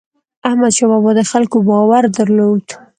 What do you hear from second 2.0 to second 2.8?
درلود.